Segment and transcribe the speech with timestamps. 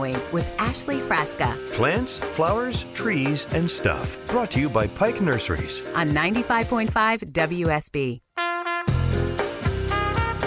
[0.00, 4.26] Growing with Ashley Frasca Plants, flowers, trees, and stuff.
[4.28, 5.94] Brought to you by Pike Nurseries.
[5.94, 6.90] on 95.5
[7.34, 8.20] WSB.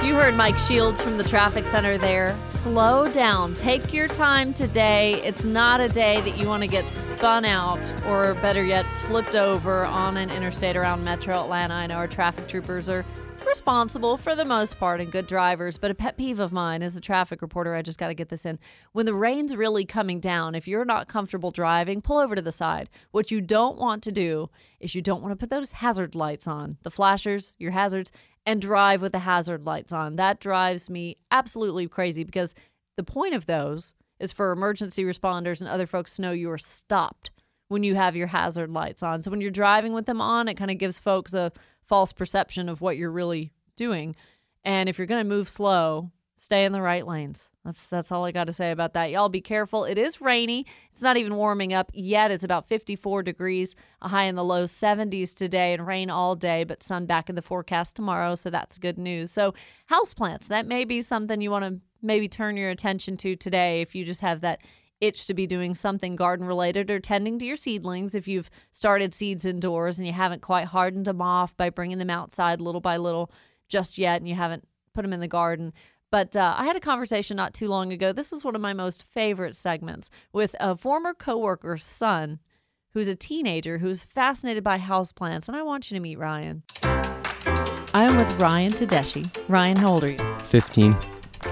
[0.04, 2.36] You heard Mike Shields from the traffic center there.
[2.48, 3.54] Slow down.
[3.54, 5.22] Take your time today.
[5.24, 9.36] It's not a day that you want to get spun out or, better yet, flipped
[9.36, 11.76] over on an interstate around metro Atlanta.
[11.76, 13.06] I know our traffic troopers are
[13.46, 16.98] responsible for the most part and good drivers, but a pet peeve of mine as
[16.98, 18.60] a traffic reporter, I just got to get this in.
[18.92, 22.52] When the rain's really coming down, if you're not comfortable driving, pull over to the
[22.52, 22.90] side.
[23.12, 26.48] What you don't want to do is you don't want to put those hazard lights
[26.48, 28.12] on, the flashers, your hazards,
[28.46, 30.16] and drive with the hazard lights on.
[30.16, 32.56] That drives me absolutely crazy because
[32.98, 36.58] the point of those is for emergency responders and other folks to know you are
[36.58, 37.32] stopped
[37.70, 39.22] when you have your hazard lights on.
[39.22, 41.52] So when you're driving with them on, it kind of gives folks a
[41.88, 44.16] false perception of what you're really doing.
[44.64, 47.50] And if you're going to move slow, stay in the right lanes.
[47.64, 49.12] That's that's all I got to say about that.
[49.12, 49.86] Y'all be careful.
[49.86, 50.66] It is rainy.
[50.92, 52.32] It's not even warming up yet.
[52.32, 56.66] It's about 54 degrees, a high in the low 70s today and rain all day,
[56.66, 59.32] but sun back in the forecast tomorrow, so that's good news.
[59.32, 59.54] So,
[59.90, 63.96] houseplants, that may be something you want to maybe turn your attention to today if
[63.96, 64.60] you just have that
[65.02, 69.14] itch to be doing something garden related or tending to your seedlings if you've started
[69.14, 72.98] seeds indoors and you haven't quite hardened them off by bringing them outside little by
[72.98, 73.32] little
[73.68, 75.74] just yet and you haven't put them in the garden.
[76.12, 78.14] But uh, I had a conversation not too long ago.
[78.14, 82.40] This is one of my most favorite segments with a former coworker's son
[82.92, 85.48] who's a teenager who's fascinated by houseplants.
[85.48, 86.64] And I want you to meet Ryan.
[86.84, 89.28] I am with Ryan Tedeschi.
[89.50, 90.38] Ryan, how old are you?
[90.44, 90.96] 15.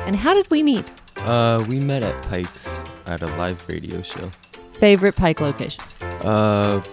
[0.05, 0.92] And how did we meet?
[1.25, 4.32] Uh, we met at Pike's at a live radio show.
[4.73, 5.83] Favorite Pike location?
[6.21, 6.83] Uh,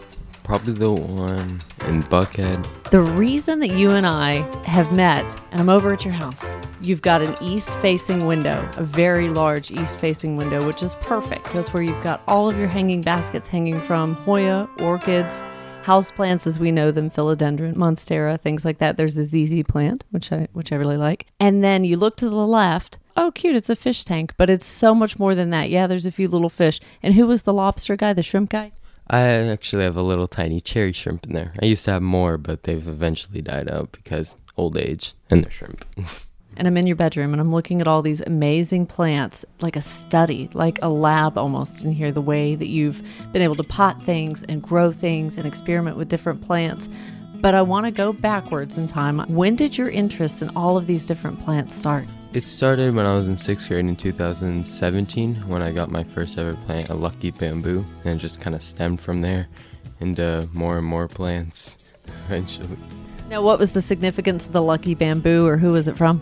[0.45, 2.67] probably the one in Buckhead.
[2.91, 6.45] The reason that you and I have met, and I'm over at your house,
[6.83, 11.53] you've got an east facing window, a very large east facing window, which is perfect.
[11.55, 15.43] That's where you've got all of your hanging baskets hanging from Hoya, orchids,
[15.89, 18.99] houseplants as we know them, philodendron, monstera, things like that.
[18.99, 21.27] There's a ZZ plant, which I which I really like.
[21.41, 22.99] And then you look to the left.
[23.17, 23.57] Oh, cute!
[23.57, 25.71] It's a fish tank, but it's so much more than that.
[25.71, 26.79] Yeah, there's a few little fish.
[27.03, 28.73] And who was the lobster guy, the shrimp guy?
[29.09, 31.55] I actually have a little tiny cherry shrimp in there.
[31.63, 35.51] I used to have more, but they've eventually died out because old age and they're
[35.51, 35.87] shrimp.
[36.59, 39.81] and I'm in your bedroom and I'm looking at all these amazing plants, like a
[39.81, 43.03] study, like a lab almost in here, the way that you've
[43.33, 46.89] been able to pot things and grow things and experiment with different plants.
[47.37, 49.21] But I want to go backwards in time.
[49.29, 52.05] When did your interest in all of these different plants start?
[52.35, 56.37] it started when I was in sixth grade in 2017 when I got my first
[56.37, 59.49] ever plant, a lucky bamboo, and it just kind of stemmed from there
[60.01, 61.91] into more and more plants
[62.27, 62.77] eventually.
[63.31, 66.21] Now, what was the significance of the lucky bamboo or who was it from?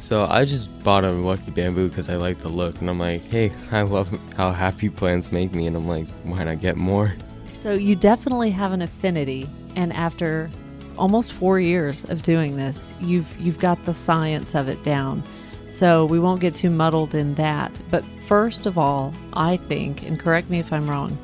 [0.00, 3.22] So I just bought a lucky bamboo because I like the look, and I'm like,
[3.24, 7.14] hey, I love how happy plants make me, and I'm like, why not get more?
[7.58, 10.48] So you definitely have an affinity, and after
[10.96, 15.22] almost four years of doing this, you've you've got the science of it down.
[15.70, 17.78] So we won't get too muddled in that.
[17.90, 21.18] But first of all, I think, and correct me if I'm wrong,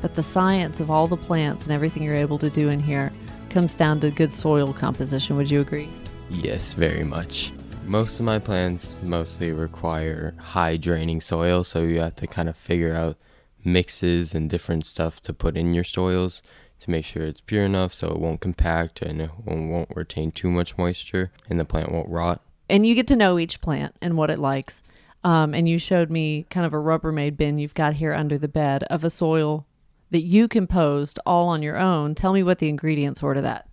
[0.00, 3.10] but the science of all the plants and everything you're able to do in here
[3.50, 5.36] comes down to good soil composition.
[5.36, 5.88] Would you agree?
[6.30, 7.52] Yes, very much.
[7.88, 12.54] Most of my plants mostly require high draining soil, so you have to kind of
[12.54, 13.16] figure out
[13.64, 16.42] mixes and different stuff to put in your soils
[16.80, 20.50] to make sure it's pure enough so it won't compact and it won't retain too
[20.50, 22.42] much moisture and the plant won't rot.
[22.68, 24.82] And you get to know each plant and what it likes.
[25.24, 28.48] Um, and you showed me kind of a Rubbermaid bin you've got here under the
[28.48, 29.64] bed of a soil
[30.10, 32.14] that you composed all on your own.
[32.14, 33.66] Tell me what the ingredients were to that.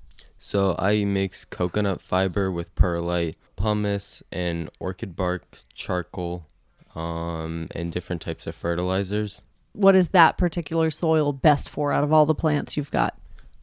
[0.48, 5.42] So I mix coconut fiber with perlite, pumice, and orchid bark,
[5.74, 6.46] charcoal,
[6.94, 9.42] um, and different types of fertilizers.
[9.74, 13.18] What is that particular soil best for out of all the plants you've got?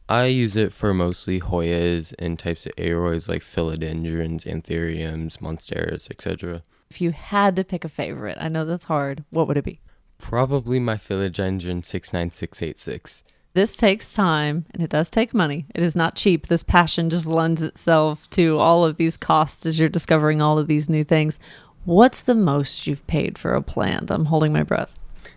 [0.09, 6.63] I use it for mostly Hoyas and types of aroids like philodendrons, anthuriums, monsteras, etc.
[6.89, 9.79] If you had to pick a favorite, I know that's hard, what would it be?
[10.17, 13.23] Probably my philodendron 69686.
[13.53, 15.67] This takes time and it does take money.
[15.75, 16.47] It is not cheap.
[16.47, 20.65] This passion just lends itself to all of these costs as you're discovering all of
[20.67, 21.39] these new things.
[21.85, 24.09] What's the most you've paid for a plant?
[24.09, 24.89] I'm holding my breath.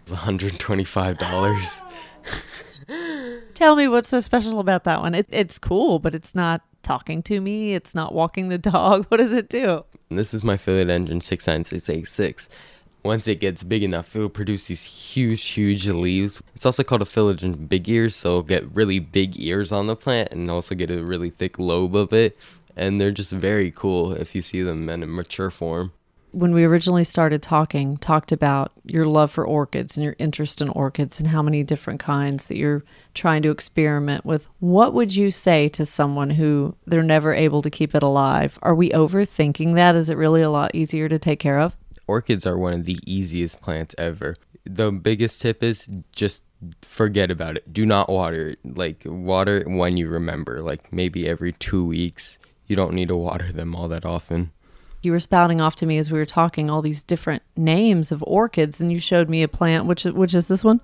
[0.03, 1.83] It's $125.
[3.55, 5.15] Tell me what's so special about that one.
[5.15, 7.75] It, it's cool, but it's not talking to me.
[7.75, 9.05] It's not walking the dog.
[9.09, 9.85] What does it do?
[10.09, 12.49] This is my philodendron 69686.
[13.07, 16.43] Once it gets big enough, it'll produce these huge, huge leaves.
[16.57, 19.95] It's also called a philodendron big ears, so it'll get really big ears on the
[19.95, 22.37] plant and also get a really thick lobe of it.
[22.77, 25.93] and they're just very cool if you see them in a mature form.
[26.33, 30.69] when we originally started talking, talked about your love for orchids and your interest in
[30.69, 34.47] orchids and how many different kinds that you're trying to experiment with.
[34.61, 38.59] What would you say to someone who they're never able to keep it alive?
[38.61, 39.95] Are we overthinking that?
[39.95, 41.75] Is it really a lot easier to take care of?
[42.07, 44.35] Orchids are one of the easiest plants ever.
[44.65, 46.43] The biggest tip is just
[46.83, 47.73] forget about it.
[47.73, 48.59] Do not water it.
[48.65, 52.39] Like water it when you remember, like maybe every 2 weeks.
[52.67, 54.53] You don't need to water them all that often.
[55.03, 58.25] You were spouting off to me as we were talking all these different names of
[58.27, 60.81] orchids and you showed me a plant which which is this one?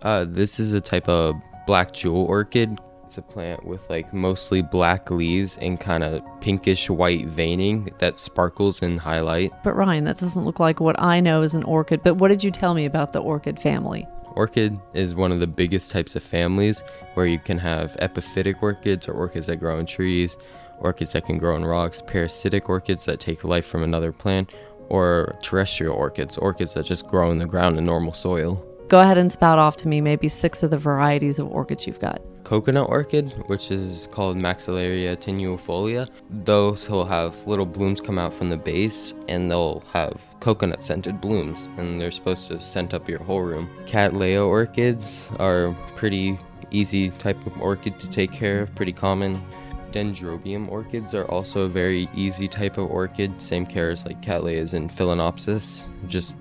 [0.00, 1.34] Uh, this is a type of
[1.66, 2.78] black jewel orchid.
[3.12, 8.18] It's a plant with like mostly black leaves and kind of pinkish white veining that
[8.18, 9.52] sparkles in highlight.
[9.62, 12.02] But Ryan, that doesn't look like what I know as an orchid.
[12.02, 14.08] But what did you tell me about the orchid family?
[14.34, 19.06] Orchid is one of the biggest types of families where you can have epiphytic orchids
[19.06, 20.38] or orchids that grow in trees,
[20.78, 24.50] orchids that can grow in rocks, parasitic orchids that take life from another plant,
[24.88, 28.66] or terrestrial orchids, orchids that just grow in the ground in normal soil.
[28.92, 31.98] Go ahead and spout off to me maybe six of the varieties of orchids you've
[31.98, 32.20] got.
[32.44, 36.06] coconut orchid, which is called Maxillaria tenuifolia.
[36.28, 41.22] Those will have little blooms come out from the base and they'll have coconut scented
[41.22, 43.70] blooms and they're supposed to scent up your whole room.
[43.86, 46.38] Cattleya orchids are pretty
[46.70, 49.42] easy type of orchid to take care of, pretty common.
[49.90, 54.74] Dendrobium orchids are also a very easy type of orchid, same care as like Cattleyas
[54.74, 55.86] and Phalaenopsis.
[56.08, 56.34] Just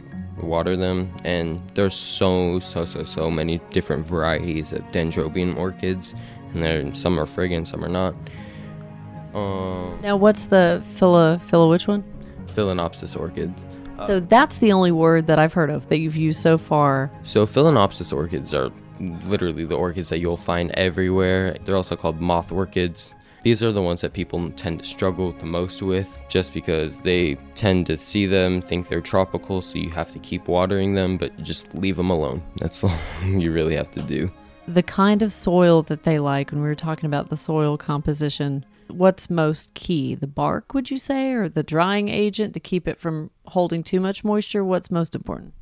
[0.44, 6.14] water them and there's so so so so many different varieties of dendrobium orchids
[6.54, 8.16] and there some are fragrant some are not
[9.34, 12.04] uh, Now, what's the phila, phila which one?
[12.48, 13.66] phalaenopsis orchids
[14.08, 17.12] so that's the only word that I've heard of that you've used so far.
[17.24, 18.72] so phalaenopsis orchids are
[19.26, 23.82] literally the orchids that you'll find everywhere they're also called moth orchids these are the
[23.82, 28.26] ones that people tend to struggle the most with just because they tend to see
[28.26, 32.10] them think they're tropical so you have to keep watering them but just leave them
[32.10, 32.92] alone that's all
[33.24, 34.30] you really have to do
[34.68, 38.64] The kind of soil that they like, when we were talking about the soil composition,
[38.88, 40.16] what's most key?
[40.16, 44.00] The bark, would you say, or the drying agent to keep it from holding too
[44.00, 44.64] much moisture?
[44.64, 45.54] What's most important?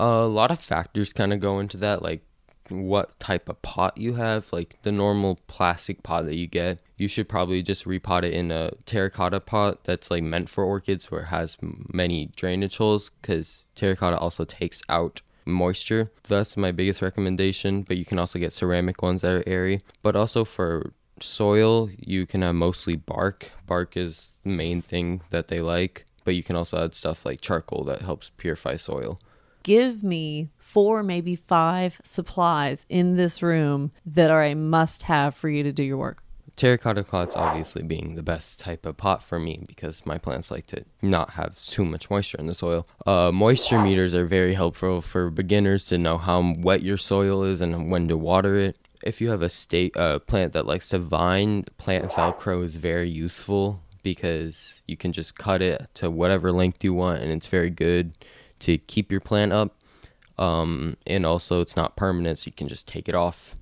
[0.00, 2.22] a lot of factors kind of go into that like
[2.70, 7.08] what type of pot you have like the normal plastic pot that you get you
[7.08, 11.22] should probably just repot it in a terracotta pot that's like meant for orchids where
[11.22, 16.12] it has many drainage holes because terracotta also takes out moisture.
[16.28, 19.80] That's my biggest recommendation but you can also get ceramic ones that are airy.
[20.02, 23.50] But also for soil you can have mostly bark.
[23.66, 27.40] Bark is the main thing that they like but you can also add stuff like
[27.40, 29.18] charcoal that helps purify soil
[29.62, 35.48] Give me four, maybe five supplies in this room that are a must have for
[35.48, 36.22] you to do your work.
[36.56, 40.66] terracotta pots obviously being the best type of pot for me because my plants like
[40.66, 42.86] to not have too much moisture in the soil.
[43.06, 47.60] Uh, moisture meters are very helpful for beginners to know how wet your soil is
[47.60, 48.76] and when to water it.
[49.04, 53.08] If you have a state uh, plant that likes to vine, plant velcro is very
[53.08, 57.70] useful because you can just cut it to whatever length you want and it's very
[57.70, 58.12] good
[58.60, 59.74] to keep your plant up.
[60.38, 63.56] Um, and also it's not permanent, so you can just take it off.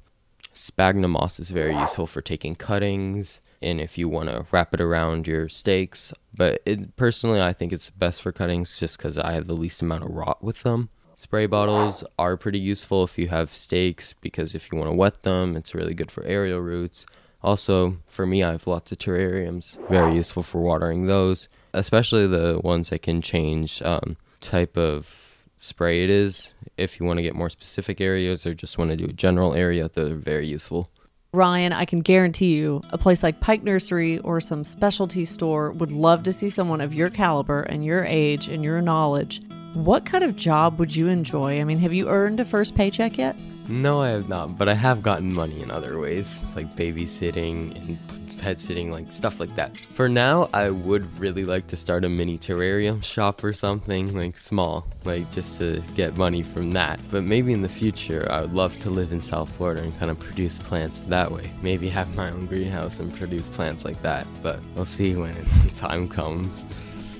[0.52, 4.80] Sphagnum moss is very useful for taking cuttings and if you want to wrap it
[4.80, 6.12] around your stakes.
[6.34, 9.82] But it, personally, I think it's best for cuttings just because I have the least
[9.82, 10.90] amount of rot with them.
[11.14, 15.22] Spray bottles are pretty useful if you have stakes because if you want to wet
[15.22, 17.06] them, it's really good for aerial roots.
[17.42, 22.60] Also, for me, I have lots of terrariums, very useful for watering those, especially the
[22.62, 26.52] ones that can change um, type of spray it is.
[26.76, 29.54] If you want to get more specific areas or just want to do a general
[29.54, 30.90] area, they're very useful.
[31.32, 35.92] Ryan, I can guarantee you a place like Pike Nursery or some specialty store would
[35.92, 39.42] love to see someone of your caliber and your age and your knowledge.
[39.74, 41.60] What kind of job would you enjoy?
[41.60, 43.36] I mean, have you earned a first paycheck yet?
[43.68, 47.98] No, I have not, but I have gotten money in other ways, like babysitting and
[48.46, 49.76] pet sitting, like stuff like that.
[49.76, 54.36] For now, I would really like to start a mini terrarium shop or something, like
[54.36, 57.00] small, like just to get money from that.
[57.10, 60.12] But maybe in the future, I would love to live in South Florida and kind
[60.12, 61.50] of produce plants that way.
[61.60, 65.34] Maybe have my own greenhouse and produce plants like that, but we'll see when
[65.64, 66.66] the time comes.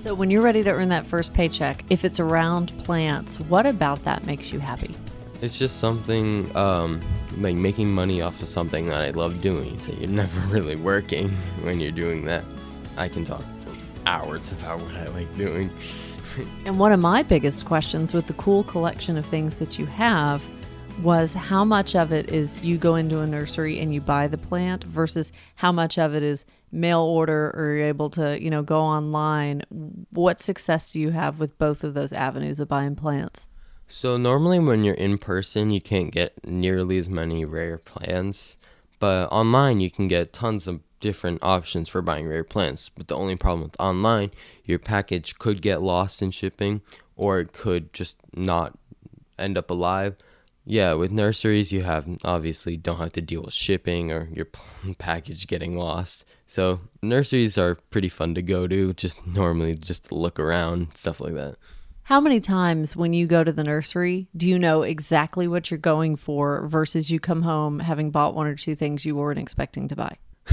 [0.02, 4.04] So, when you're ready to earn that first paycheck, if it's around plants, what about
[4.04, 4.94] that makes you happy?
[5.42, 7.00] It's just something um,
[7.36, 9.78] like making money off of something that I love doing.
[9.78, 11.30] So you're never really working
[11.62, 12.44] when you're doing that.
[12.96, 13.42] I can talk
[14.06, 15.70] hours about what I like doing.
[16.66, 20.44] And one of my biggest questions with the cool collection of things that you have
[21.02, 24.36] was how much of it is you go into a nursery and you buy the
[24.36, 28.62] plant versus how much of it is mail order or you're able to, you know,
[28.62, 29.62] go online.
[30.10, 33.46] What success do you have with both of those avenues of buying plants?
[33.88, 38.56] So normally when you're in person, you can't get nearly as many rare plants,
[38.98, 42.88] but online you can get tons of different options for buying rare plants.
[42.88, 44.32] But the only problem with online,
[44.64, 46.80] your package could get lost in shipping
[47.16, 48.76] or it could just not
[49.38, 50.16] end up alive.
[50.64, 54.48] Yeah, with nurseries, you have obviously don't have to deal with shipping or your
[54.98, 56.24] package getting lost.
[56.46, 58.92] So nurseries are pretty fun to go to.
[58.94, 61.56] Just normally just look around, stuff like that.
[62.06, 65.78] How many times when you go to the nursery do you know exactly what you're
[65.78, 69.88] going for versus you come home having bought one or two things you weren't expecting
[69.88, 70.16] to buy?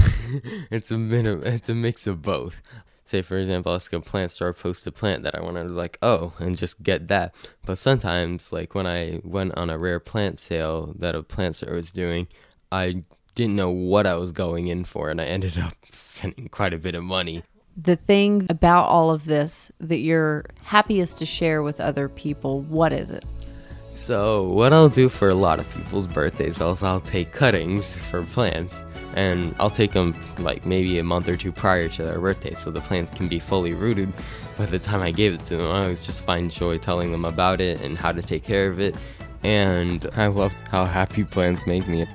[0.72, 2.60] it's a of, it's a mix of both.
[3.04, 5.96] Say for example, I was a plant store post a plant that I wanted like
[6.02, 7.36] oh and just get that.
[7.64, 11.76] But sometimes like when I went on a rare plant sale that a plant store
[11.76, 12.26] was doing,
[12.72, 13.04] I
[13.36, 16.78] didn't know what I was going in for and I ended up spending quite a
[16.78, 17.44] bit of money
[17.76, 22.92] the thing about all of this that you're happiest to share with other people, what
[22.92, 23.24] is it?
[23.94, 28.24] So, what I'll do for a lot of people's birthdays is I'll take cuttings for
[28.24, 28.82] plants
[29.14, 32.72] and I'll take them like maybe a month or two prior to their birthday so
[32.72, 34.12] the plants can be fully rooted.
[34.58, 37.24] By the time I gave it to them, I always just find joy telling them
[37.24, 38.96] about it and how to take care of it.
[39.44, 42.06] And I love how happy plants make me.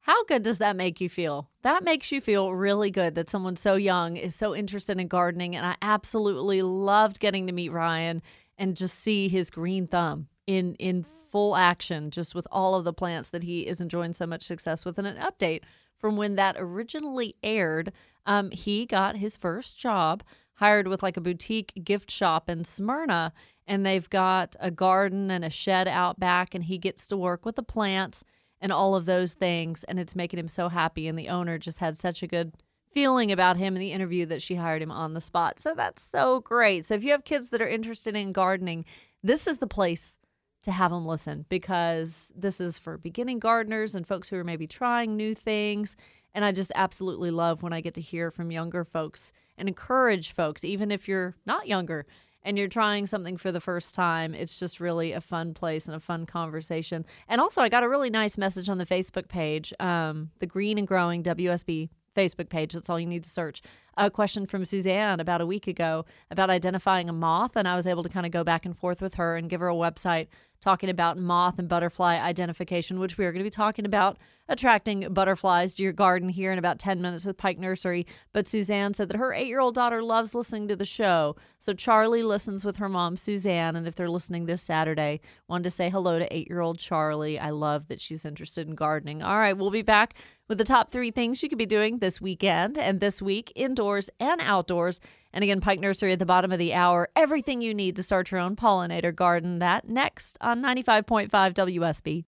[0.00, 1.51] How good does that make you feel?
[1.62, 5.54] That makes you feel really good that someone so young is so interested in gardening.
[5.54, 8.20] And I absolutely loved getting to meet Ryan
[8.58, 12.92] and just see his green thumb in in full action, just with all of the
[12.92, 14.98] plants that he is enjoying so much success with.
[14.98, 15.62] And an update
[15.96, 17.92] from when that originally aired,
[18.26, 20.22] um, he got his first job
[20.54, 23.32] hired with like a boutique gift shop in Smyrna,
[23.66, 27.46] and they've got a garden and a shed out back, and he gets to work
[27.46, 28.24] with the plants
[28.62, 29.84] and all of those things.
[29.84, 31.08] And it's making him so happy.
[31.08, 32.54] And the owner just had such a good
[32.90, 35.58] feeling about him in the interview that she hired him on the spot.
[35.58, 36.84] So that's so great.
[36.84, 38.84] So if you have kids that are interested in gardening,
[39.22, 40.18] this is the place
[40.64, 44.66] to have them listen because this is for beginning gardeners and folks who are maybe
[44.66, 45.96] trying new things.
[46.34, 50.32] And I just absolutely love when I get to hear from younger folks and encourage
[50.32, 52.06] folks, even if you're not younger,
[52.44, 55.96] and you're trying something for the first time, it's just really a fun place and
[55.96, 57.04] a fun conversation.
[57.28, 60.78] And also, I got a really nice message on the Facebook page, um, the Green
[60.78, 62.72] and Growing WSB Facebook page.
[62.72, 63.62] That's all you need to search.
[63.96, 67.86] A question from Suzanne about a week ago about identifying a moth, and I was
[67.86, 70.28] able to kind of go back and forth with her and give her a website
[70.62, 74.16] talking about moth and butterfly identification, which we are going to be talking about
[74.48, 78.06] attracting butterflies to your garden here in about 10 minutes with Pike Nursery.
[78.32, 81.36] But Suzanne said that her eight year old daughter loves listening to the show.
[81.58, 83.76] So Charlie listens with her mom, Suzanne.
[83.76, 87.38] And if they're listening this Saturday, wanted to say hello to eight year old Charlie.
[87.38, 89.22] I love that she's interested in gardening.
[89.22, 90.14] All right, we'll be back
[90.48, 93.81] with the top three things you could be doing this weekend and this week, indoors
[94.20, 95.00] and outdoors.
[95.32, 97.08] And again, Pike Nursery at the bottom of the hour.
[97.16, 99.58] Everything you need to start your own pollinator garden.
[99.60, 102.24] That next on 95.5 WSB.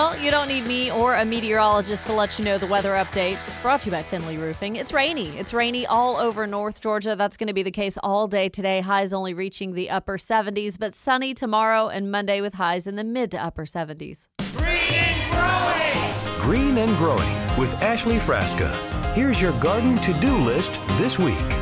[0.00, 3.36] Well, you don't need me or a meteorologist to let you know the weather update.
[3.60, 4.76] Brought to you by Finley Roofing.
[4.76, 5.28] It's rainy.
[5.36, 7.14] It's rainy all over North Georgia.
[7.14, 8.80] That's going to be the case all day today.
[8.80, 13.04] Highs only reaching the upper 70s, but sunny tomorrow and Monday with highs in the
[13.04, 14.26] mid to upper 70s.
[14.56, 16.40] Green and growing.
[16.40, 18.70] Green and Growing with Ashley Frasca.
[19.14, 21.59] Here's your garden to do list this week.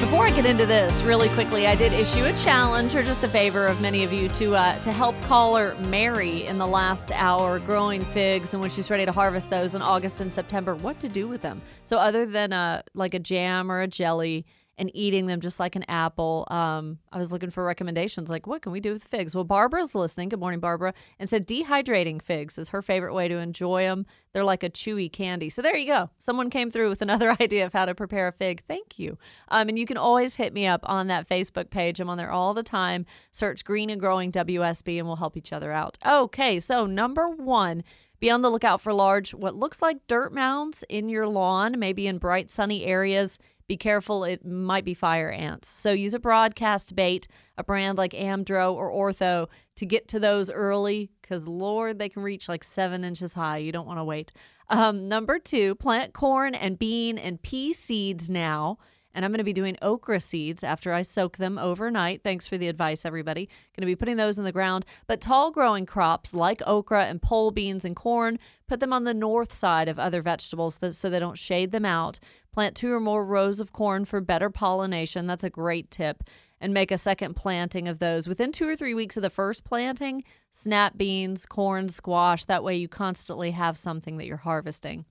[0.00, 3.28] Before I get into this, really quickly, I did issue a challenge or just a
[3.28, 7.60] favor of many of you to uh, to help caller Mary in the last hour
[7.60, 11.08] growing figs and when she's ready to harvest those in August and September, what to
[11.08, 11.62] do with them.
[11.84, 14.44] So other than a like a jam or a jelly
[14.76, 18.62] and eating them just like an apple, um, I was looking for recommendations like what
[18.62, 19.34] can we do with figs?
[19.34, 20.28] Well, Barbara's listening.
[20.30, 24.06] Good morning, Barbara, and said dehydrating figs is her favorite way to enjoy them.
[24.32, 25.48] They're like a chewy candy.
[25.48, 26.10] So there you go.
[26.18, 28.62] Someone came through with another idea of how to prepare a fig.
[28.66, 29.16] Thank you.
[29.48, 32.00] Um, and you can always hit me up on that Facebook page.
[32.00, 33.06] I'm on there all the time.
[33.30, 35.98] Search Green and Growing WSB and we'll help each other out.
[36.04, 37.84] Okay, so number one.
[38.20, 42.06] Be on the lookout for large, what looks like dirt mounds in your lawn, maybe
[42.06, 43.38] in bright sunny areas.
[43.66, 45.68] Be careful, it might be fire ants.
[45.68, 50.50] So use a broadcast bait, a brand like Amdro or Ortho to get to those
[50.50, 53.58] early because, Lord, they can reach like seven inches high.
[53.58, 54.32] You don't want to wait.
[54.68, 58.78] Um, number two, plant corn and bean and pea seeds now
[59.14, 62.22] And I'm going to be doing okra seeds after I soak them overnight.
[62.22, 63.46] Thanks for the advice, everybody.
[63.46, 64.84] Going to be putting those in the ground.
[65.06, 69.14] But tall growing crops like okra and pole beans and corn, put them on the
[69.14, 72.18] north side of other vegetables so they don't shade them out.
[72.52, 75.26] Plant two or more rows of corn for better pollination.
[75.26, 76.24] That's a great tip
[76.60, 78.26] and make a second planting of those.
[78.26, 82.46] Within two or three weeks of the first planting, snap beans, corn, squash.
[82.46, 85.04] That way you constantly have something that you're harvesting.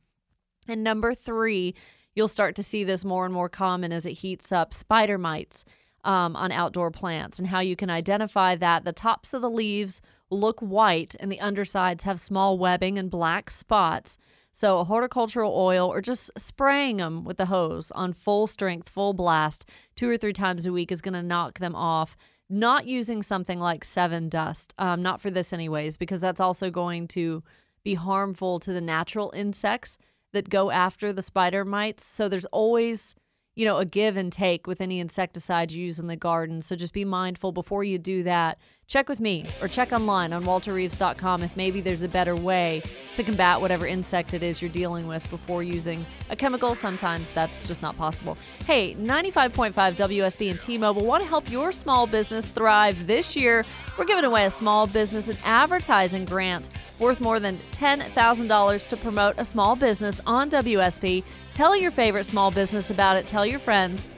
[0.68, 1.76] And number three,
[2.16, 5.66] you'll start to see this more and more common as it heats up spider mites
[6.04, 10.02] um, on outdoor plants and how you can identify that the tops of the leaves
[10.30, 14.18] look white and the undersides have small webbing and black spots.
[14.52, 19.14] So, a horticultural oil or just spraying them with the hose on full strength, full
[19.14, 22.16] blast, two or three times a week is going to knock them off.
[22.50, 27.08] Not using something like Sevin Dust, um, not for this, anyways, because that's also going
[27.10, 27.42] to
[27.84, 29.98] be harmful to the natural insects
[30.34, 32.06] that go after the spider mites.
[32.06, 33.16] So, there's always
[33.56, 36.62] you know, a give and take with any insecticide you use in the garden.
[36.62, 38.58] So just be mindful before you do that.
[38.88, 43.24] Check with me or check online on walterreeves.com if maybe there's a better way to
[43.24, 46.76] combat whatever insect it is you're dealing with before using a chemical.
[46.76, 48.38] Sometimes that's just not possible.
[48.66, 53.66] Hey, 95.5 WSB and T Mobile want to help your small business thrive this year.
[53.98, 59.36] We're giving away a small business and advertising grant worth more than $10,000 to promote
[59.38, 61.24] a small business on WSB.
[61.54, 63.28] Tell your favorite small business about it.
[63.28, 64.12] Tell your friends.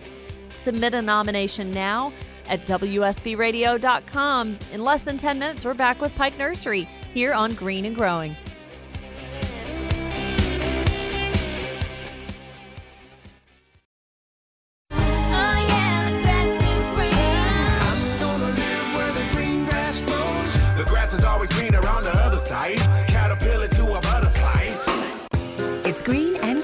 [0.56, 2.12] Submit a nomination now
[2.50, 4.60] at WSBRadio.com.
[4.72, 8.36] In less than 10 minutes, we're back with Pike Nursery here on Green and Growing.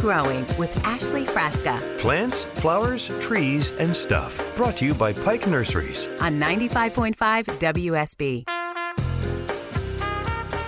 [0.01, 4.55] Growing with Ashley Frasca Plants, flowers, trees, and stuff.
[4.55, 6.07] Brought to you by Pike Nurseries.
[6.19, 7.13] on 95.5
[7.59, 8.43] WSB.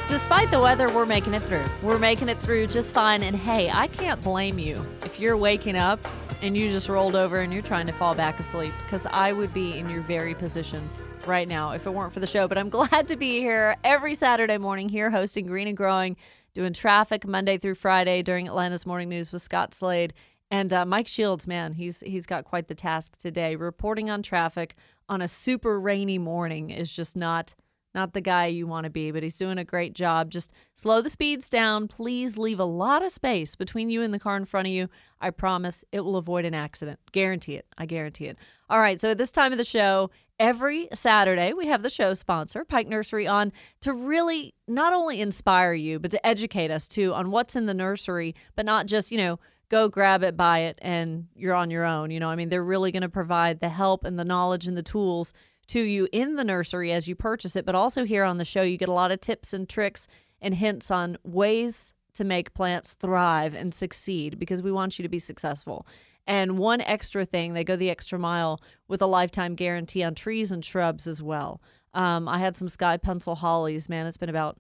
[0.08, 1.63] Despite the weather, we're making it through.
[1.82, 3.24] We're making it through just fine.
[3.24, 6.00] And hey, I can't blame you if you're waking up
[6.43, 9.52] and you just rolled over and you're trying to fall back asleep because I would
[9.52, 10.88] be in your very position
[11.26, 12.48] right now if it weren't for the show.
[12.48, 16.17] But I'm glad to be here every Saturday morning here hosting Green and Growing,
[16.54, 20.13] doing traffic Monday through Friday during Atlanta's Morning News with Scott Slade.
[20.52, 23.56] And uh, Mike Shields, man, he's he's got quite the task today.
[23.56, 24.76] Reporting on traffic
[25.10, 27.56] on a super rainy morning is just not
[27.96, 30.32] not the guy you want to be, but he's doing a great job.
[30.32, 31.88] Just slow the speeds down.
[31.88, 34.89] Please leave a lot of space between you and the car in front of you.
[35.22, 37.00] I promise it will avoid an accident.
[37.12, 37.68] Guarantee it.
[37.78, 38.38] I guarantee it.
[38.70, 42.13] All right, so at this time of the show, every Saturday, we have the show
[42.13, 47.13] sponsor, Pike Nursery, on to really not only inspire you, but to educate us too
[47.13, 50.80] on what's in the nursery, but not just, you know, go grab it, buy it,
[50.82, 52.12] and you're on your own.
[52.12, 54.78] You know, I mean, they're really going to provide the help and the knowledge and
[54.78, 55.34] the tools
[55.67, 58.62] to you in the nursery as you purchase it, but also here on the show,
[58.62, 60.08] you get a lot of tips and tricks
[60.41, 65.10] and hints on ways to make plants thrive and succeed because we want you to
[65.10, 65.88] be successful.
[66.26, 70.52] And one extra thing, they go the extra mile with a lifetime guarantee on trees
[70.52, 71.62] and shrubs as well.
[71.94, 74.08] Um, I had some sky pencil hollies, man.
[74.08, 74.58] It's been about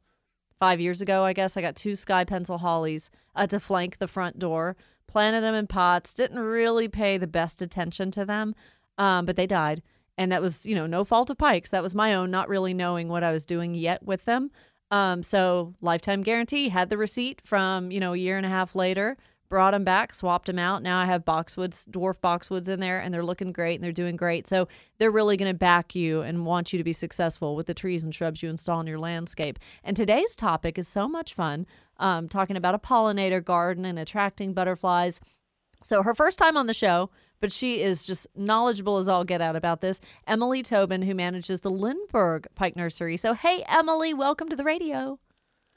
[0.59, 1.57] five years ago, I guess.
[1.57, 4.75] I got two sky pencil hollies uh, to flank the front door,
[5.07, 8.55] planted them in pots, didn't really pay the best attention to them,
[8.97, 9.81] um, but they died.
[10.17, 11.71] And that was, you know, no fault of Pike's.
[11.71, 14.51] That was my own, not really knowing what I was doing yet with them.
[14.91, 18.75] Um, so lifetime guarantee, had the receipt from, you know, a year and a half
[18.75, 19.17] later,
[19.53, 20.81] brought them back, swapped them out.
[20.81, 24.15] Now I have boxwoods, dwarf boxwoods in there, and they're looking great and they're doing
[24.15, 24.47] great.
[24.47, 27.75] So they're really going to back you and want you to be successful with the
[27.75, 29.59] trees and shrubs you install in your landscape.
[29.83, 34.55] And today's topic is so much fun, um, talking about a pollinator garden and attracting
[34.55, 35.21] butterflies.
[35.83, 39.39] So her first time on the show, but she is just knowledgeable as all get
[39.39, 40.01] out about this.
[40.25, 43.17] Emily Tobin, who manages the Lindbergh Pike Nursery.
[43.17, 45.19] So, hey, Emily, welcome to the radio.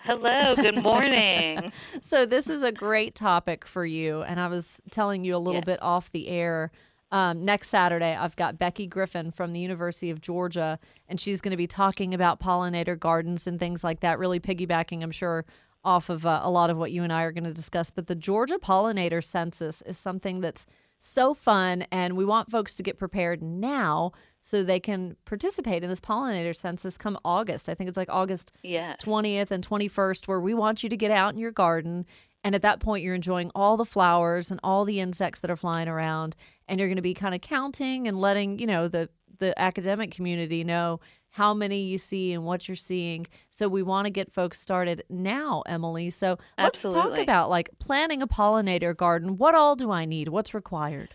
[0.07, 1.73] Hello, good morning.
[2.01, 4.23] so, this is a great topic for you.
[4.23, 5.65] And I was telling you a little Yeah.
[5.67, 6.71] bit off the air.
[7.11, 11.51] Um, next Saturday, I've got Becky Griffin from the University of Georgia, and she's going
[11.53, 15.45] to be talking about pollinator gardens and things like that, really piggybacking, I'm sure,
[15.85, 17.91] off of uh, a lot of what you and I are going to discuss.
[17.91, 20.67] But the Georgia Pollinator Census is something that's
[20.99, 25.91] so fun, and we want folks to get prepared now so they can participate in
[25.91, 27.69] this pollinator census come August.
[27.69, 28.95] I think it's like August yeah.
[29.03, 32.07] 20th and 21st, where we want you to get out in your garden.
[32.45, 35.57] And at that point, you're enjoying all the flowers and all the insects that are
[35.57, 36.37] flying around.
[36.69, 40.13] And you're going to be kind of counting and letting, you know, the, the academic
[40.13, 41.01] community know
[41.37, 43.27] how many you see and what you're seeing.
[43.51, 46.09] So we want to get folks started now, Emily.
[46.09, 49.37] So let's talk about like planning a pollinator garden.
[49.37, 50.29] What all do I need?
[50.29, 51.11] What's required?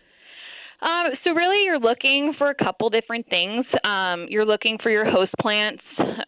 [0.80, 3.66] Um, so really, you're looking for a couple different things.
[3.82, 5.82] Um, you're looking for your host plants,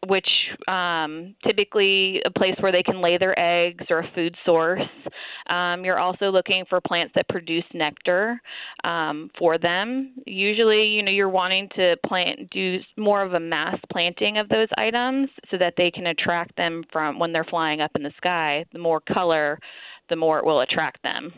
[0.08, 0.28] which
[0.68, 4.80] um, typically a place where they can lay their eggs or a food source.
[5.48, 8.40] Um, you're also looking for plants that produce nectar
[8.82, 10.14] um, for them.
[10.26, 14.68] Usually, you know, you're wanting to plant do more of a mass planting of those
[14.78, 18.64] items so that they can attract them from when they're flying up in the sky.
[18.72, 19.58] The more color,
[20.08, 21.32] the more it will attract them.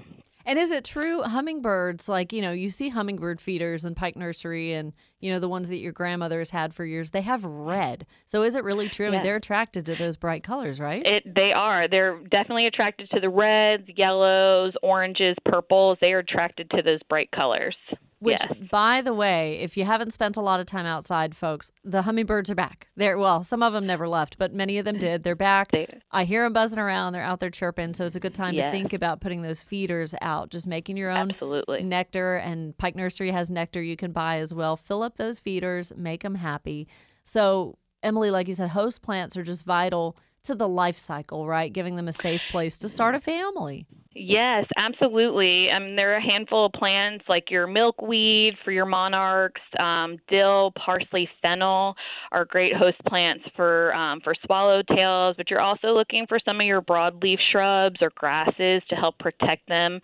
[0.47, 4.75] And is it true hummingbirds, like, you know, you see hummingbird feeders in Pike Nursery
[4.75, 8.07] and, you know, the ones that your grandmother has had for years, they have red.
[8.27, 9.09] So is it really true?
[9.09, 11.05] I mean, they're attracted to those bright colors, right?
[11.05, 11.89] It they are.
[11.89, 15.99] They're definitely attracted to the reds, yellows, oranges, purples.
[16.01, 17.77] They are attracted to those bright colors.
[18.19, 18.69] Which, yes.
[18.71, 22.51] by the way, if you haven't spent a lot of time outside, folks, the hummingbirds
[22.51, 22.89] are back.
[22.97, 25.23] They're well, some of them never left, but many of them did.
[25.23, 25.71] They're back.
[25.71, 27.13] They- I hear them buzzing around.
[27.13, 30.15] They're out there chirping, so it's a good time to think about putting those feeders
[30.23, 30.51] out.
[30.51, 31.83] Just making your own Absolutely.
[31.83, 34.77] nectar, and Pike Nursery has nectar you can buy as well.
[34.77, 36.89] Fill up those feeders, make them happy.
[37.23, 41.73] So, Emily, like you said, host plants are just vital to the life cycle, right?
[41.73, 43.85] Giving them a safe place to start a family.
[44.19, 45.71] Yes, absolutely.
[45.71, 50.73] Um, there are a handful of plants like your milkweed for your monarchs, um, dill,
[50.83, 51.95] parsley, fennel
[52.33, 55.37] are great host plants for um, for swallowtails.
[55.37, 59.69] But you're also looking for some of your broadleaf shrubs or grasses to help protect
[59.69, 60.01] them,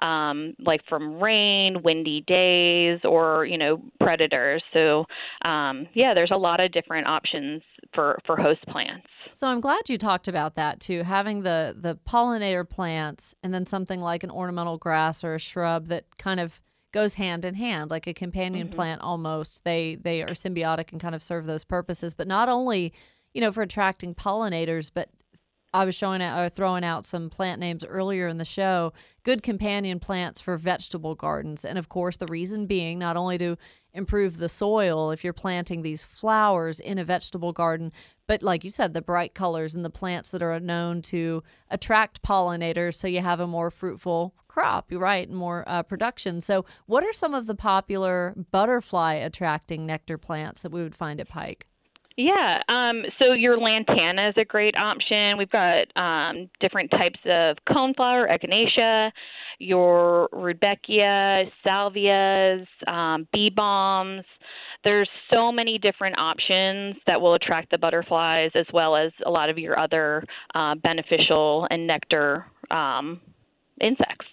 [0.00, 4.62] um, like from rain, windy days, or you know predators.
[4.72, 5.06] So
[5.42, 7.62] um, yeah, there's a lot of different options
[7.94, 9.06] for for host plants.
[9.32, 13.66] So I'm glad you talked about that too, having the the pollinator plants and then
[13.66, 16.60] something like an ornamental grass or a shrub that kind of
[16.92, 19.64] goes hand in hand like a companion plant almost.
[19.64, 22.92] They they are symbiotic and kind of serve those purposes, but not only,
[23.34, 25.10] you know, for attracting pollinators, but
[25.76, 28.94] I was showing out or throwing out some plant names earlier in the show.
[29.24, 33.58] Good companion plants for vegetable gardens, and of course, the reason being not only to
[33.92, 37.92] improve the soil if you're planting these flowers in a vegetable garden,
[38.26, 42.22] but like you said, the bright colors and the plants that are known to attract
[42.22, 46.40] pollinators, so you have a more fruitful crop, You're right, more uh, production.
[46.40, 51.20] So, what are some of the popular butterfly attracting nectar plants that we would find
[51.20, 51.66] at Pike?
[52.16, 55.36] Yeah, um, so your lantana is a great option.
[55.36, 59.10] We've got um, different types of coneflower, echinacea,
[59.58, 64.24] your rudbeckia, salvias, um, bee balms.
[64.82, 69.50] There's so many different options that will attract the butterflies, as well as a lot
[69.50, 70.24] of your other
[70.54, 73.20] uh, beneficial and nectar um,
[73.82, 74.26] insects.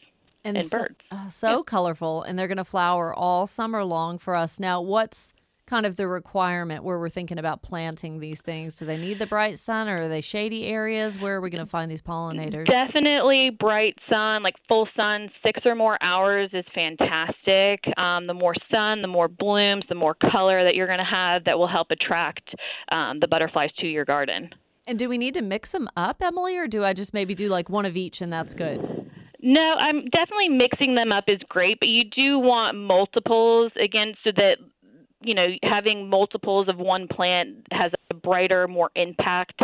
[0.45, 0.95] and so, birds.
[1.11, 4.57] uh, so colorful, and they're going to flower all summer long for us.
[4.57, 5.33] Now, what's
[5.65, 8.77] kind of the requirement where we're thinking about planting these things?
[8.77, 11.19] Do they need the bright sun, or are they shady areas?
[11.19, 12.67] Where are we going to find these pollinators?
[12.67, 17.81] Definitely bright sun, like full sun, six or more hours is fantastic.
[17.97, 21.43] Um, the more sun, the more blooms, the more color that you're going to have
[21.45, 22.53] that will help attract
[22.91, 24.49] um, the butterflies to your garden.
[24.85, 27.47] And do we need to mix them up, Emily, or do I just maybe do
[27.47, 28.81] like one of each and that's good?
[29.45, 34.31] No, I'm definitely mixing them up is great, but you do want multiples again so
[34.37, 34.55] that
[35.23, 39.59] you know having multiples of one plant has a brighter, more impact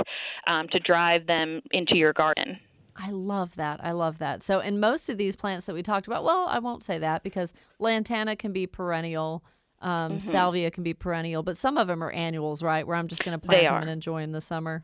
[0.48, 2.60] um, to drive them into your garden.
[2.96, 3.80] I love that.
[3.84, 4.44] I love that.
[4.44, 7.24] So, in most of these plants that we talked about, well, I won't say that
[7.24, 9.44] because lantana can be perennial,
[9.82, 10.30] um, Mm-hmm.
[10.30, 12.86] salvia can be perennial, but some of them are annuals, right?
[12.86, 13.82] Where I'm just going to plant They them are.
[13.82, 14.84] and enjoy them the summer.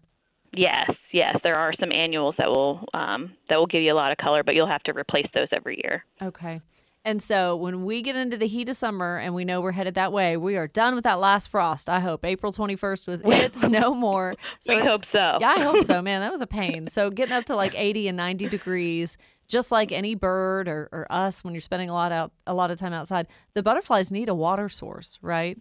[0.53, 4.13] Yes, yes, there are some annuals that will um, that will give you a lot
[4.13, 6.05] of color, but you'll have to replace those every year.
[6.21, 6.61] Okay.
[7.05, 9.93] And so when we get into the heat of summer and we know we're headed
[9.93, 11.87] that way, we are done with that last frost.
[11.87, 14.33] I hope April 21st was it, no more.
[14.59, 15.37] So we it's- hope so.
[15.39, 16.21] Yeah, I hope so, man.
[16.21, 16.87] That was a pain.
[16.87, 21.05] So getting up to like 80 and 90 degrees, just like any bird or, or
[21.11, 24.27] us when you're spending a lot out a lot of time outside, the butterflies need
[24.27, 25.59] a water source, right?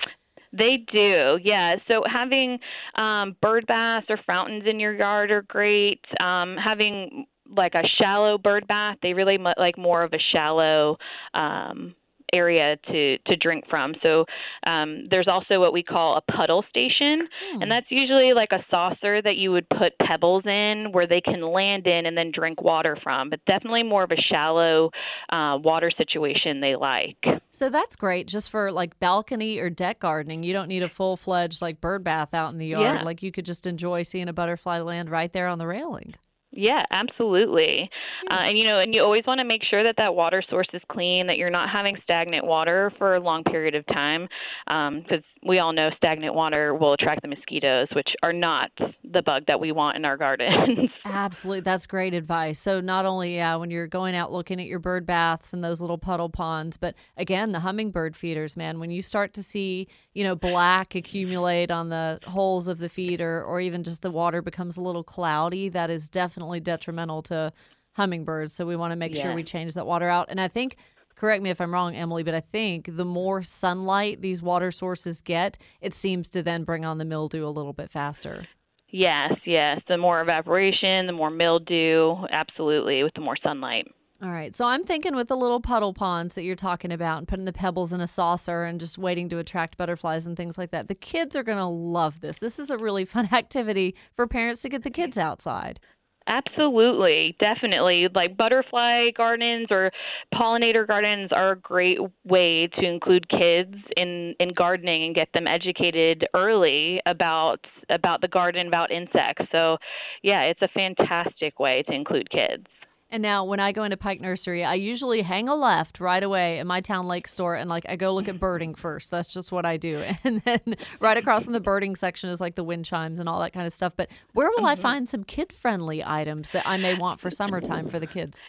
[0.56, 1.76] They do, yeah.
[1.88, 2.58] So having
[2.94, 6.00] um, bird baths or fountains in your yard are great.
[6.20, 7.26] Um, having
[7.56, 10.96] like a shallow bird bath, they really like more of a shallow
[11.34, 11.94] um,
[12.34, 13.94] area to to drink from.
[14.02, 14.24] So
[14.66, 17.28] um, there's also what we call a puddle station,
[17.60, 21.40] and that's usually like a saucer that you would put pebbles in, where they can
[21.40, 23.30] land in and then drink water from.
[23.30, 24.90] But definitely more of a shallow
[25.30, 27.18] uh, water situation they like.
[27.52, 30.42] So that's great just for like balcony or deck gardening.
[30.42, 33.00] You don't need a full fledged like bird bath out in the yard.
[33.00, 33.04] Yeah.
[33.04, 36.14] Like you could just enjoy seeing a butterfly land right there on the railing.
[36.56, 37.90] Yeah, absolutely.
[38.30, 40.68] Uh, and you know, and you always want to make sure that that water source
[40.72, 44.28] is clean, that you're not having stagnant water for a long period of time,
[44.66, 49.22] because um, we all know stagnant water will attract the mosquitoes, which are not the
[49.22, 50.90] bug that we want in our gardens.
[51.04, 52.60] Absolutely, that's great advice.
[52.60, 55.80] So not only yeah, when you're going out looking at your bird baths and those
[55.80, 58.78] little puddle ponds, but again, the hummingbird feeders, man.
[58.78, 63.42] When you start to see you know black accumulate on the holes of the feeder,
[63.42, 67.52] or even just the water becomes a little cloudy, that is definitely definitely detrimental to
[67.92, 68.54] hummingbirds.
[68.54, 69.22] So we want to make yeah.
[69.22, 70.26] sure we change that water out.
[70.28, 70.76] And I think,
[71.16, 75.22] correct me if I'm wrong, Emily, but I think the more sunlight these water sources
[75.22, 78.46] get, it seems to then bring on the mildew a little bit faster.
[78.88, 79.80] Yes, yes.
[79.88, 83.86] The more evaporation, the more mildew, absolutely, with the more sunlight.
[84.22, 84.54] All right.
[84.54, 87.52] So I'm thinking with the little puddle ponds that you're talking about and putting the
[87.52, 90.86] pebbles in a saucer and just waiting to attract butterflies and things like that.
[90.86, 92.38] The kids are going to love this.
[92.38, 95.80] This is a really fun activity for parents to get the kids outside.
[96.26, 98.08] Absolutely, definitely.
[98.14, 99.90] Like butterfly gardens or
[100.34, 105.46] pollinator gardens are a great way to include kids in in gardening and get them
[105.46, 107.60] educated early about
[107.90, 109.44] about the garden, about insects.
[109.52, 109.76] So,
[110.22, 112.66] yeah, it's a fantastic way to include kids.
[113.10, 116.58] And now when I go into Pike Nursery, I usually hang a left right away
[116.58, 119.10] at my Towne Lake store and like I go look at birding first.
[119.10, 120.04] That's just what I do.
[120.24, 123.40] And then right across from the birding section is like the wind chimes and all
[123.40, 123.92] that kind of stuff.
[123.96, 124.82] But where will I mm-hmm.
[124.82, 128.40] find some kid friendly items that I may want for summertime for the kids?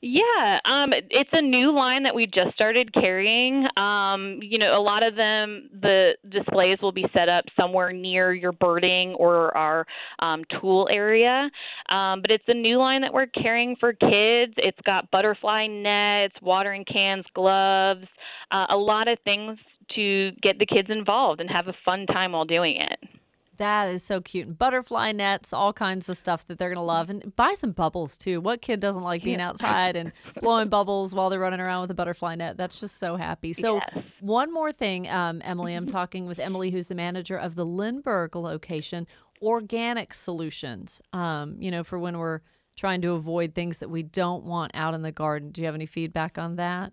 [0.00, 3.66] Yeah, um, it's a new line that we just started carrying.
[3.76, 8.32] Um, you know, a lot of them, the displays will be set up somewhere near
[8.32, 9.84] your birding or our
[10.20, 11.50] um, tool area.
[11.88, 14.54] Um, but it's a new line that we're carrying for kids.
[14.56, 18.06] It's got butterfly nets, watering cans, gloves,
[18.52, 19.58] uh, a lot of things
[19.96, 23.07] to get the kids involved and have a fun time while doing it.
[23.58, 24.46] That is so cute.
[24.46, 27.10] And butterfly nets, all kinds of stuff that they're going to love.
[27.10, 28.40] And buy some bubbles too.
[28.40, 31.94] What kid doesn't like being outside and blowing bubbles while they're running around with a
[31.94, 32.56] butterfly net?
[32.56, 33.52] That's just so happy.
[33.52, 34.04] So, yes.
[34.20, 38.36] one more thing, um, Emily, I'm talking with Emily, who's the manager of the Lindbergh
[38.36, 39.06] location,
[39.42, 42.40] organic solutions, um, you know, for when we're
[42.78, 45.50] trying to avoid things that we don't want out in the garden.
[45.50, 46.92] Do you have any feedback on that?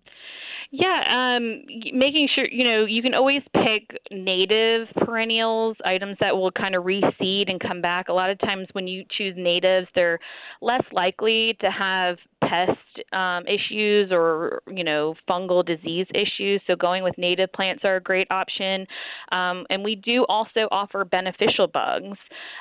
[0.72, 6.50] Yeah, um, making sure you know you can always pick native perennials, items that will
[6.50, 8.08] kind of reseed and come back.
[8.08, 10.18] A lot of times when you choose natives, they're
[10.60, 12.16] less likely to have
[12.48, 16.60] pest um, issues or you know fungal disease issues.
[16.66, 18.86] So going with native plants are a great option.
[19.32, 22.18] Um, and we do also offer beneficial bugs,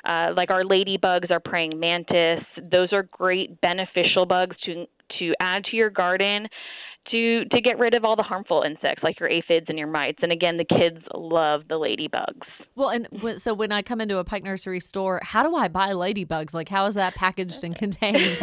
[0.07, 2.43] uh, like our ladybugs, our praying mantis.
[2.71, 4.85] Those are great beneficial bugs to
[5.19, 6.47] to add to your garden
[7.11, 10.19] to to get rid of all the harmful insects like your aphids and your mites.
[10.21, 12.47] And again, the kids love the ladybugs.
[12.75, 15.89] Well, and so when I come into a Pike Nursery store, how do I buy
[15.89, 16.53] ladybugs?
[16.53, 18.41] Like, how is that packaged and contained?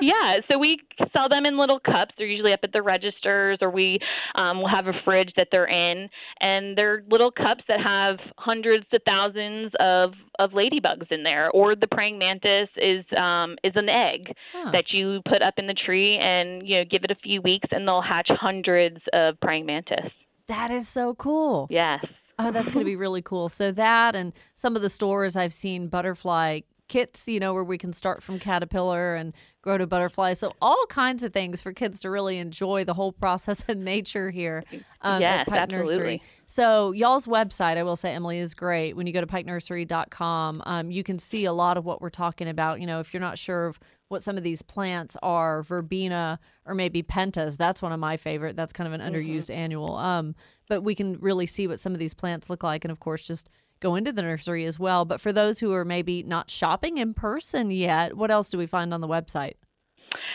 [0.00, 0.78] Yeah, so we
[1.12, 2.14] sell them in little cups.
[2.16, 3.98] They're usually up at the registers, or we
[4.34, 6.08] um, will have a fridge that they're in,
[6.40, 11.50] and they're little cups that have hundreds to thousands of of ladybugs in there.
[11.50, 14.70] Or the praying mantis is um, is an egg huh.
[14.72, 17.68] that you put up in the tree, and you know give it a few weeks,
[17.70, 20.10] and they'll hatch hundreds of praying mantis.
[20.48, 21.66] That is so cool.
[21.70, 22.04] Yes.
[22.38, 23.48] Oh, that's going to be really cool.
[23.48, 27.78] So that and some of the stores I've seen butterfly kits, you know, where we
[27.78, 30.32] can start from caterpillar and grow to butterfly.
[30.32, 34.30] So all kinds of things for kids to really enjoy the whole process in nature
[34.30, 34.64] here
[35.02, 35.94] um, yes, at Pike absolutely.
[35.94, 36.22] Nursery.
[36.46, 38.96] So y'all's website, I will say, Emily, is great.
[38.96, 42.48] When you go to pikenursery.com, um, you can see a lot of what we're talking
[42.48, 42.80] about.
[42.80, 46.74] You know, if you're not sure of what some of these plants are, verbena or
[46.74, 48.56] maybe pentas, that's one of my favorite.
[48.56, 49.14] That's kind of an mm-hmm.
[49.14, 49.96] underused annual.
[49.96, 50.34] Um,
[50.68, 52.84] but we can really see what some of these plants look like.
[52.84, 55.04] And of course, just go into the nursery as well.
[55.04, 58.66] But for those who are maybe not shopping in person yet, what else do we
[58.66, 59.54] find on the website?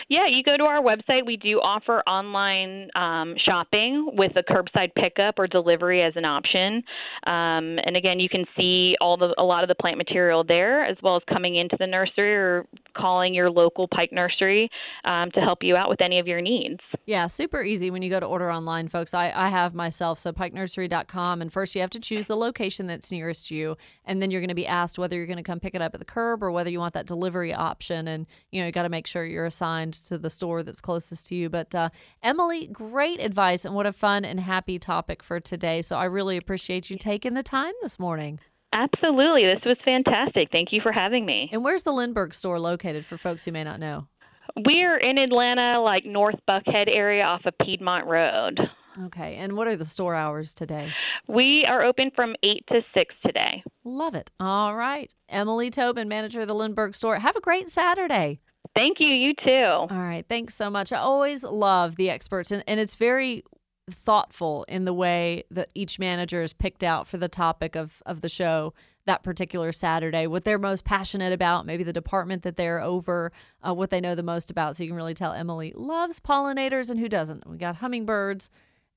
[0.08, 1.26] Yeah, you go to our website.
[1.26, 6.82] We do offer online um, shopping with a curbside pickup or delivery as an option.
[7.26, 10.84] Um, and again, you can see all the a lot of the plant material there,
[10.84, 14.70] as well as coming into the nursery or calling your local Pike Nursery
[15.04, 16.80] um, to help you out with any of your needs.
[17.06, 19.14] Yeah, super easy when you go to order online, folks.
[19.14, 21.42] I, I have myself, so pikenursery.com.
[21.42, 23.76] And first, you have to choose the location that's nearest you.
[24.04, 25.94] And then you're going to be asked whether you're going to come pick it up
[25.94, 28.08] at the curb or whether you want that delivery option.
[28.08, 31.26] And, you know, you got to make sure you're assigned to the store that's closest
[31.28, 31.48] to you.
[31.48, 31.90] But, uh,
[32.22, 33.64] Emily, great advice.
[33.64, 35.82] And what a fun and happy topic for today.
[35.82, 38.40] So I really appreciate you taking the time this morning.
[38.72, 39.44] Absolutely.
[39.44, 40.48] This was fantastic.
[40.50, 41.48] Thank you for having me.
[41.52, 44.08] And where's the Lindbergh store located for folks who may not know?
[44.56, 48.60] We're in Atlanta, like North Buckhead area off of Piedmont Road.
[49.06, 49.36] Okay.
[49.36, 50.92] And what are the store hours today?
[51.26, 53.62] We are open from 8 to 6 today.
[53.84, 54.30] Love it.
[54.38, 55.12] All right.
[55.28, 57.18] Emily Tobin, manager of the Lindbergh store.
[57.18, 58.40] Have a great Saturday.
[58.74, 59.08] Thank you.
[59.08, 59.64] You too.
[59.64, 60.24] All right.
[60.28, 60.92] Thanks so much.
[60.92, 63.44] I always love the experts, and, and it's very
[63.90, 68.20] thoughtful in the way that each manager is picked out for the topic of, of
[68.20, 68.72] the show
[69.06, 73.32] that particular Saturday, what they're most passionate about, maybe the department that they're over,
[73.66, 74.76] uh, what they know the most about.
[74.76, 77.46] So you can really tell Emily loves pollinators and who doesn't.
[77.46, 78.50] We got hummingbirds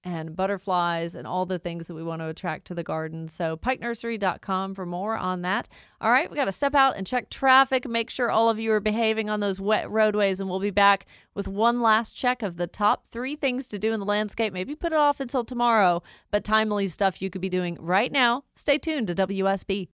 [0.04, 3.28] and butterflies and all the things that we want to attract to the garden.
[3.28, 5.68] So pikenursery.com for more on that.
[6.00, 8.72] All right, we got to step out and check traffic, make sure all of you
[8.72, 12.58] are behaving on those wet roadways and we'll be back with one last check of
[12.58, 14.54] the top 3 things to do in the landscape.
[14.54, 18.44] Maybe put it off until tomorrow, but timely stuff you could be doing right now.
[18.56, 19.90] Stay tuned to WSB.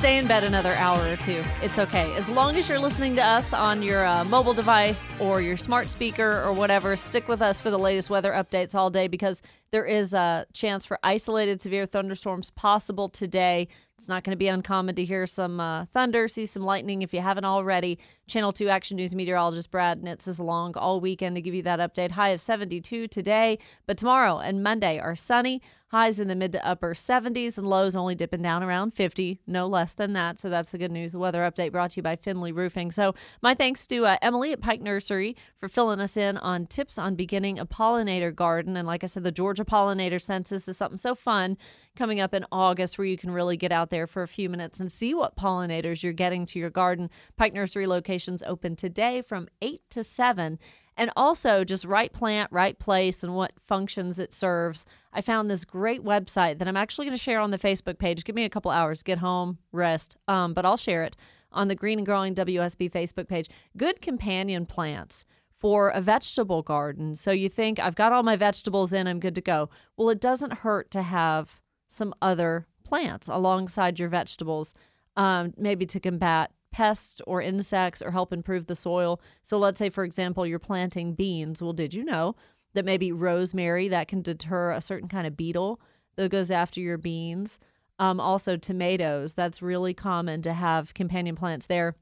[0.00, 1.44] Stay in bed another hour or two.
[1.60, 2.10] It's okay.
[2.14, 5.90] As long as you're listening to us on your uh, mobile device or your smart
[5.90, 9.84] speaker or whatever, stick with us for the latest weather updates all day because there
[9.84, 13.68] is a chance for isolated severe thunderstorms possible today.
[13.98, 17.12] It's not going to be uncommon to hear some uh, thunder, see some lightning if
[17.12, 17.98] you haven't already.
[18.30, 21.80] Channel 2 Action News meteorologist Brad Nitz is along all weekend to give you that
[21.80, 22.12] update.
[22.12, 25.60] High of 72 today, but tomorrow and Monday are sunny.
[25.90, 29.66] Highs in the mid to upper 70s and lows only dipping down around 50, no
[29.66, 30.38] less than that.
[30.38, 31.10] So that's the good news.
[31.10, 32.92] The weather update brought to you by Findlay Roofing.
[32.92, 36.96] So my thanks to uh, Emily at Pike Nursery for filling us in on tips
[36.96, 38.76] on beginning a pollinator garden.
[38.76, 41.58] And like I said, the Georgia Pollinator Census is something so fun
[41.96, 44.78] coming up in August where you can really get out there for a few minutes
[44.78, 47.10] and see what pollinators you're getting to your garden.
[47.36, 47.88] Pike Nursery
[48.28, 50.58] open today from 8 to 7
[50.96, 54.84] and also just right plant, right place, and what functions it serves.
[55.12, 58.24] I found this great website that I'm actually going to share on the Facebook page.
[58.24, 61.16] Give me a couple hours, get home, rest, um, but I'll share it
[61.52, 63.48] on the Green and Growing WSB Facebook page.
[63.76, 65.24] Good companion plants
[65.58, 67.14] for a vegetable garden.
[67.14, 69.68] So you think, I've got all my vegetables in, I'm good to go.
[69.96, 74.74] Well, it doesn't hurt to have some other plants alongside your vegetables,
[75.16, 79.20] um, maybe to combat pests or insects or help improve the soil.
[79.42, 81.60] So let's say, for example, you're planting beans.
[81.62, 82.36] Well, did you know
[82.74, 85.80] that maybe rosemary that can deter a certain kind of beetle
[86.16, 87.58] that goes after your beans?
[87.98, 89.34] Um, also, tomatoes.
[89.34, 91.96] That's really common to have companion plants there.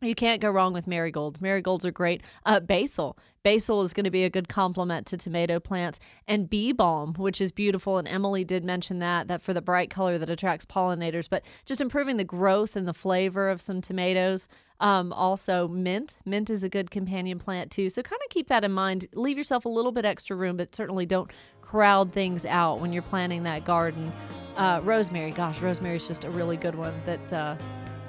[0.00, 1.40] You can't go wrong with marigolds.
[1.40, 2.22] Marigolds are great.
[2.44, 3.16] Uh, basil.
[3.42, 6.00] Basil is going to be a good complement to tomato plants.
[6.26, 7.96] And bee balm, which is beautiful.
[7.96, 11.80] And Emily did mention that, that for the bright color that attracts pollinators, but just
[11.80, 14.48] improving the growth and the flavor of some tomatoes.
[14.80, 16.18] Um, also, mint.
[16.26, 17.88] Mint is a good companion plant too.
[17.88, 19.06] So kind of keep that in mind.
[19.14, 21.30] Leave yourself a little bit extra room, but certainly don't
[21.62, 24.12] crowd things out when you're planting that garden.
[24.56, 27.32] Uh, rosemary, gosh, rosemary is just a really good one that.
[27.32, 27.56] Uh,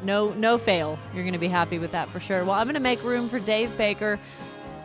[0.04, 1.00] no, no fail.
[1.14, 2.44] You're going to be happy with that for sure.
[2.46, 4.20] Well, I'm going to make room for Dave Baker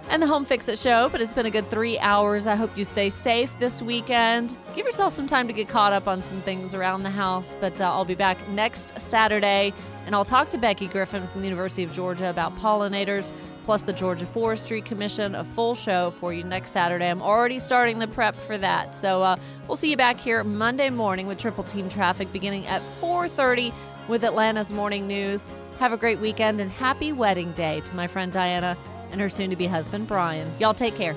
[0.08, 2.46] and the Home Fix It show, but it's been a good three hours.
[2.46, 4.56] I hope you stay safe this weekend.
[4.74, 7.80] Give yourself some time to get caught up on some things around the house, but
[7.80, 9.72] uh, I'll be back next Saturday
[10.06, 13.32] and I'll talk to Becky Griffin from the University of Georgia about pollinators,
[13.64, 17.08] plus the Georgia Forestry Commission, a full show for you next Saturday.
[17.08, 18.96] I'm already starting the prep for that.
[18.96, 19.36] So uh,
[19.68, 23.72] we'll see you back here Monday morning with Triple Team Traffic beginning at 430
[24.08, 25.48] with Atlanta's Morning News.
[25.78, 28.76] Have a great weekend and happy wedding day to my friend Diana
[29.10, 30.50] and her soon to be husband Brian.
[30.58, 31.16] Y'all take care.